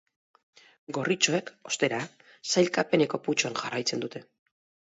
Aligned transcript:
Gorritxoek, 0.97 1.51
ostera, 1.71 1.99
sailkapeneko 2.55 3.23
putzuan 3.29 3.59
jarraitzen 3.63 4.07
dute. 4.07 4.27